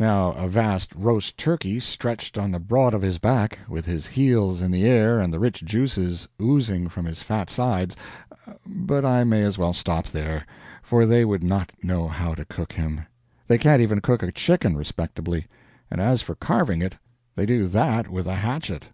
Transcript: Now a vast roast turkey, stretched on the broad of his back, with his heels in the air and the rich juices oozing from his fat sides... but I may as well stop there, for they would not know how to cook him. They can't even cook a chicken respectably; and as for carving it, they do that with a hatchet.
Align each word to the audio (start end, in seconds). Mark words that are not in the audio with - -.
Now 0.00 0.32
a 0.32 0.48
vast 0.48 0.94
roast 0.94 1.36
turkey, 1.36 1.78
stretched 1.78 2.38
on 2.38 2.50
the 2.52 2.58
broad 2.58 2.94
of 2.94 3.02
his 3.02 3.18
back, 3.18 3.58
with 3.68 3.84
his 3.84 4.06
heels 4.06 4.62
in 4.62 4.70
the 4.70 4.84
air 4.86 5.18
and 5.18 5.30
the 5.30 5.38
rich 5.38 5.62
juices 5.62 6.26
oozing 6.40 6.88
from 6.88 7.04
his 7.04 7.22
fat 7.22 7.50
sides... 7.50 7.94
but 8.64 9.04
I 9.04 9.24
may 9.24 9.42
as 9.42 9.58
well 9.58 9.74
stop 9.74 10.06
there, 10.06 10.46
for 10.82 11.04
they 11.04 11.22
would 11.22 11.42
not 11.44 11.70
know 11.82 12.08
how 12.08 12.32
to 12.34 12.46
cook 12.46 12.72
him. 12.72 13.00
They 13.46 13.58
can't 13.58 13.82
even 13.82 14.00
cook 14.00 14.22
a 14.22 14.32
chicken 14.32 14.74
respectably; 14.74 15.48
and 15.90 16.00
as 16.00 16.22
for 16.22 16.34
carving 16.34 16.80
it, 16.80 16.96
they 17.34 17.44
do 17.44 17.68
that 17.68 18.08
with 18.08 18.26
a 18.26 18.36
hatchet. 18.36 18.86